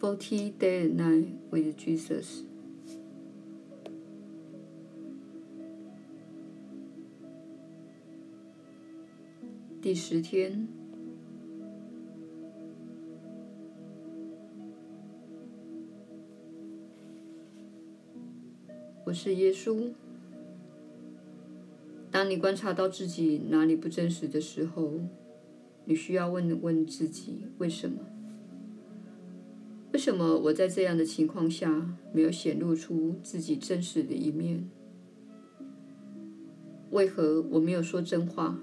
[0.00, 2.44] Forty Day and Night with Jesus。
[9.82, 10.66] 第十天，
[19.04, 19.92] 我是耶稣。
[22.10, 24.92] 当你观察到自己哪里不真实的时候，
[25.84, 28.09] 你需要问问自己：为什么？
[29.92, 34.68] 为什么我在这样的情况下没有显露出自己真实的一面？
[36.90, 38.58] 为何我没有说真话？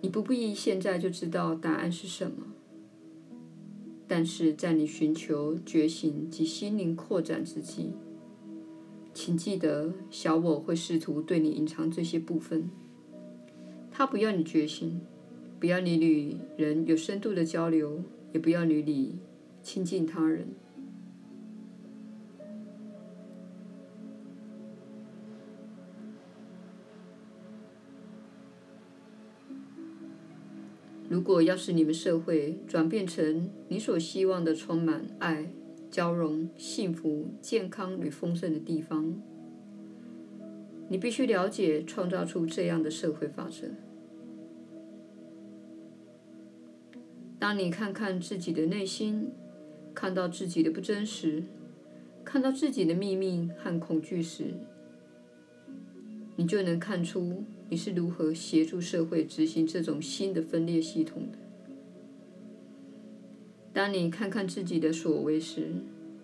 [0.00, 2.46] 你不必现在就知道答案是什么，
[4.06, 7.90] 但是在你寻求觉醒及心灵扩展之际。
[9.12, 12.70] 请记得，小我会试图对你隐藏这些部分。
[13.90, 15.00] 他不要你觉醒，
[15.58, 18.02] 不要你与人有深度的交流，
[18.38, 19.16] 也不要你与
[19.64, 20.46] 亲近他人。
[31.08, 35.50] 如果要使你们社会转变成你所希望的充满爱，
[35.90, 39.20] 交融、幸福、健康与丰盛的地方，
[40.88, 43.87] 你必须了解创造出这样的社会法则。
[47.38, 49.30] 当你看看自己的内心，
[49.94, 51.44] 看到自己的不真实，
[52.24, 54.54] 看到自己的秘密和恐惧时，
[56.34, 61.38] 你就能看出你是如何协助社会执行这种新的分裂系统的。
[63.72, 65.68] 当你看看自己的所为时，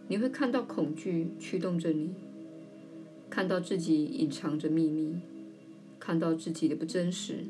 [0.09, 2.11] 你会看到恐惧驱动着你，
[3.31, 5.21] 看到自己隐藏着秘密，
[6.01, 7.45] 看到自己的不真实。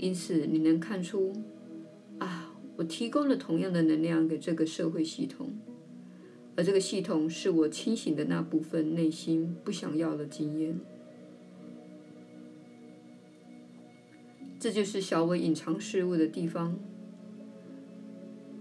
[0.00, 1.30] 因此，你能看出，
[2.18, 5.50] 啊，我提供了同样的能量给这个社会系统，
[6.56, 10.80] 而这个系统是我清醒的那部分内心不想要的经验。
[14.58, 16.78] 这就是小我隐藏事物的地方。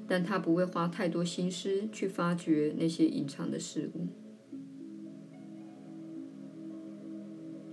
[0.10, 4.08] 但他不会花太多心思去发掘那些隐藏的事物。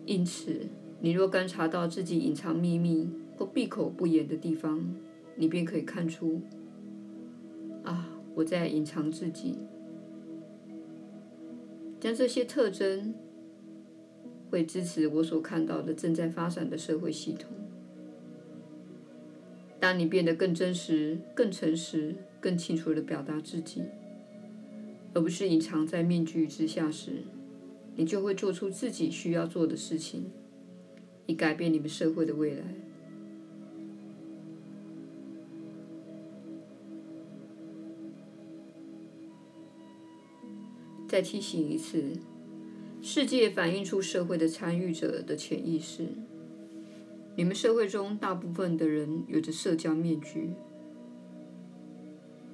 [0.05, 0.69] 因此，
[1.01, 4.95] 你若观察到自己隐藏秘密或闭口不言的地方，
[5.35, 6.41] 你便可以看出：
[7.85, 9.57] 啊，我在隐藏自己。
[12.01, 13.15] 将这些特征
[14.51, 17.51] 会支持我所看到的正在发展的社会系统。
[19.79, 23.83] 当你变得更真实、更诚实、更清楚地表达自己，
[25.13, 27.25] 而不是隐藏在面具之下时，
[27.97, 30.25] 你就会做出自己需要做的事情，
[31.27, 32.65] 以改变你们社会的未来。
[41.09, 42.03] 再提醒一次，
[43.01, 46.07] 世界反映出社会的参与者的潜意识。
[47.37, 50.51] 你们社会中大部分的人有着社交面具，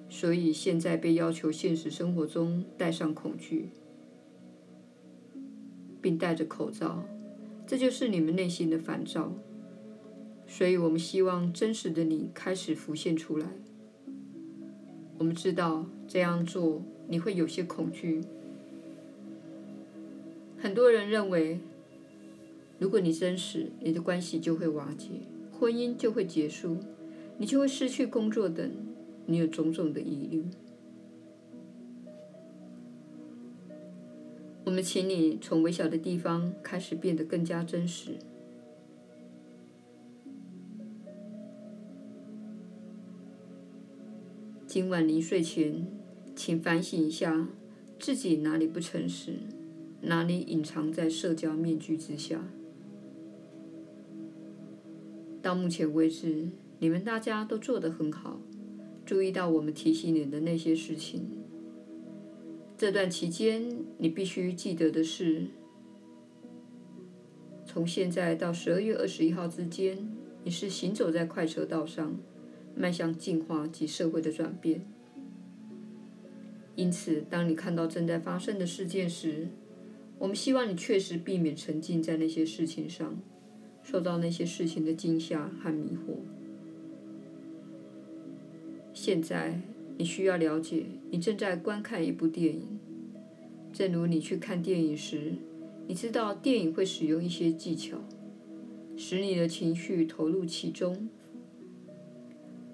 [0.08, 3.70] 所以现在被要求现实生活中戴上恐惧，
[6.02, 7.04] 并戴着口罩，
[7.66, 9.32] 这就是你们内心的烦躁。
[10.46, 13.46] 所以我们希望真实的你开始浮现出来。
[15.16, 18.20] 我们知道这样做你会有些恐惧。
[20.62, 21.58] 很多人认为。
[22.78, 25.08] 如果你真实，你的关系就会瓦解，
[25.52, 26.78] 婚姻就会结束，
[27.38, 28.72] 你就会失去工作等，
[29.26, 30.44] 你有种种的疑虑。
[34.64, 38.16] 我们请你从微小的地方开始变得更加真实。
[44.66, 45.86] 今晚临睡前，
[46.34, 47.46] 请反省一下
[48.00, 49.34] 自己哪里不诚实，
[50.02, 52.44] 哪里隐藏在社交面具之下。
[55.40, 58.40] 到目前为止，你们大家都做得很好，
[59.06, 61.26] 注意到我们提醒你的那些事情。
[62.76, 65.46] 这段期间，你必须记得的是，
[67.64, 70.08] 从现在到十二月二十一号之间，
[70.42, 72.16] 你是行走在快车道上，
[72.74, 74.84] 迈向进化及社会的转变。
[76.74, 79.48] 因此，当你看到正在发生的事件时，
[80.18, 83.18] 我们希望你确实避免沉浸在那些事情上。
[83.84, 86.14] 受到那些事情的惊吓和迷惑。
[88.94, 89.60] 现在
[89.98, 92.78] 你需要了解，你正在观看一部电影。
[93.72, 95.32] 正如你去看电影时，
[95.88, 97.98] 你知道电影会使用一些技巧，
[98.96, 101.08] 使你的情绪投入其中。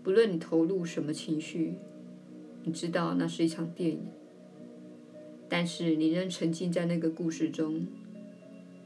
[0.03, 1.73] 不论你投入什么情绪，
[2.65, 4.01] 你知道那是一场电影，
[5.49, 7.87] 但是你仍沉浸在那个故事中，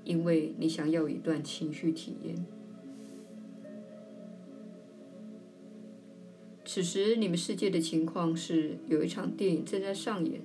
[0.04, 2.46] 因为你想要一段情绪体验。
[6.64, 10.40] 此时，你们世界的情况是有一场电影正在上演，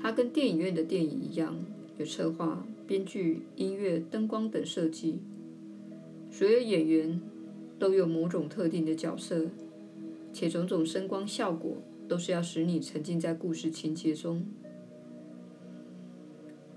[0.00, 1.62] 它跟电影院的电影一样，
[1.98, 5.20] 有策划、编剧、音乐、灯光等设计，
[6.30, 7.20] 所有演员
[7.78, 9.46] 都有某种特定的角色，
[10.32, 11.76] 且种种声光效果
[12.08, 14.44] 都是要使你沉浸在故事情节中。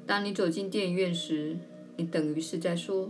[0.08, 1.58] 当你走进电影院时，
[1.98, 3.10] 你等于是在说：“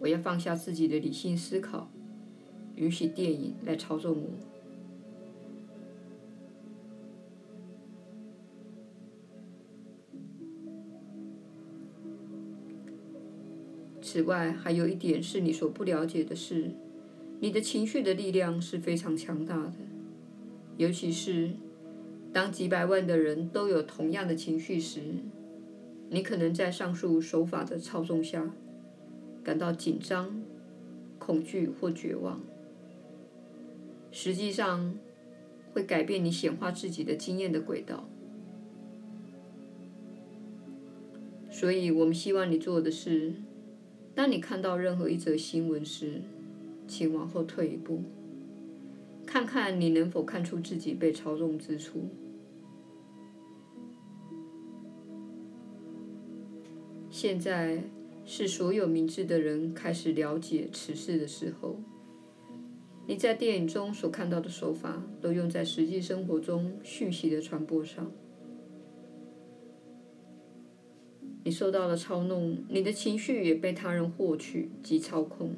[0.00, 1.88] 我要放下自己的理性思考，
[2.74, 4.30] 允许电影来操纵我。”
[14.02, 16.72] 此外，还有一点是你所不了解的是，
[17.40, 19.74] 你的情绪的力量是非常强大的。
[20.76, 21.52] 尤其是
[22.32, 25.00] 当几百万的人都有同样的情绪时，
[26.14, 28.54] 你可能在上述手法的操纵下，
[29.42, 30.40] 感到紧张、
[31.18, 32.40] 恐惧或绝望。
[34.12, 34.94] 实际上，
[35.72, 38.08] 会改变你显化自己的经验的轨道。
[41.50, 43.32] 所以我们希望你做的是。
[44.14, 46.22] 当你看到任何一则新闻时，
[46.86, 48.00] 请往后退一步，
[49.26, 52.08] 看看你能否看出自己被操纵之处。
[57.14, 57.80] 现在
[58.26, 61.78] 是所有明智的人开始了解此事的时候。
[63.06, 68.10] 你在电影中所看到的手法，都用在实际生活中讯息的传播上。
[71.44, 75.54] 你受到了操弄，你的情绪也被他人获取及操控。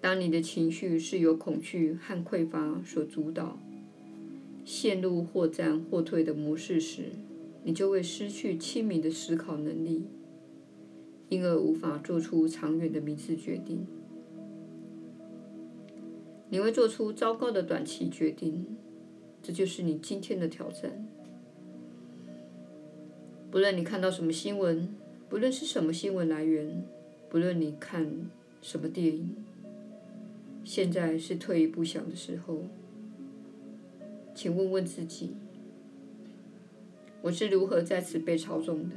[0.00, 3.60] 当你的情绪是由恐惧和匮乏所主导，
[4.64, 7.10] 陷入或战或退的模式时，
[7.64, 10.04] 你就会失去清明的思考能力，
[11.30, 13.86] 因而无法做出长远的明智决定。
[16.50, 18.76] 你会做出糟糕的短期决定，
[19.42, 21.08] 这就是你今天的挑战。
[23.50, 24.94] 不论你看到什么新闻，
[25.28, 26.84] 不论是什么新闻来源，
[27.30, 28.28] 不论你看
[28.60, 29.34] 什么电影，
[30.62, 32.62] 现在是退一步想的时候。
[34.34, 35.30] 请问问自己：
[37.24, 38.94] 我是如何在此被操纵的？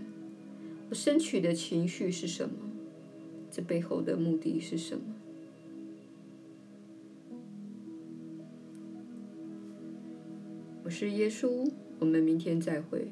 [0.90, 2.56] 我升起的情绪是什么？
[3.50, 5.02] 这背后的目的是什么？
[10.84, 13.08] 我是耶稣，我们明天再会。